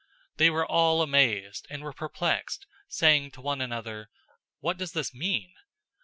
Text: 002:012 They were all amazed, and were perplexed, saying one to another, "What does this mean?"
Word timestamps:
002:012 0.31 0.37
They 0.37 0.49
were 0.49 0.65
all 0.65 1.03
amazed, 1.03 1.67
and 1.69 1.83
were 1.83 1.93
perplexed, 1.93 2.65
saying 2.87 3.31
one 3.37 3.59
to 3.59 3.63
another, 3.65 4.09
"What 4.59 4.77
does 4.79 4.93
this 4.93 5.13
mean?" 5.13 5.53